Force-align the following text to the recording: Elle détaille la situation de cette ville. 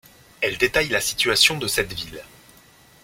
Elle 0.41 0.57
détaille 0.57 0.87
la 0.89 0.99
situation 0.99 1.59
de 1.59 1.67
cette 1.67 1.93
ville. 1.93 2.23